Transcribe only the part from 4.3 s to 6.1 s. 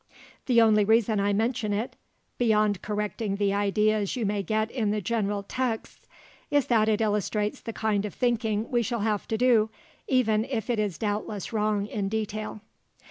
get in the general texts